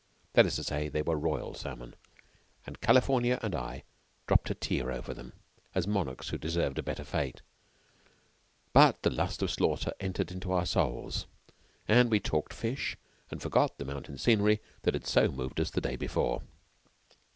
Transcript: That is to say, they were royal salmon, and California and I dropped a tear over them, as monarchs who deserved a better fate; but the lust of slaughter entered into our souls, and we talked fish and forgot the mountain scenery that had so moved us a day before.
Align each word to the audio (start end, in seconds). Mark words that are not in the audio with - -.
That 0.33 0.47
is 0.47 0.55
to 0.55 0.63
say, 0.63 0.89
they 0.89 1.03
were 1.03 1.15
royal 1.15 1.53
salmon, 1.53 1.93
and 2.65 2.81
California 2.81 3.37
and 3.43 3.53
I 3.53 3.83
dropped 4.25 4.49
a 4.49 4.55
tear 4.55 4.91
over 4.91 5.13
them, 5.13 5.33
as 5.75 5.85
monarchs 5.85 6.29
who 6.29 6.39
deserved 6.39 6.79
a 6.79 6.81
better 6.81 7.03
fate; 7.03 7.43
but 8.73 9.03
the 9.03 9.11
lust 9.11 9.43
of 9.43 9.51
slaughter 9.51 9.93
entered 9.99 10.31
into 10.31 10.53
our 10.53 10.65
souls, 10.65 11.27
and 11.87 12.09
we 12.09 12.19
talked 12.19 12.51
fish 12.51 12.97
and 13.29 13.43
forgot 13.43 13.77
the 13.77 13.85
mountain 13.85 14.17
scenery 14.17 14.59
that 14.81 14.95
had 14.95 15.05
so 15.05 15.27
moved 15.27 15.59
us 15.59 15.77
a 15.77 15.81
day 15.81 15.95
before. 15.97 16.41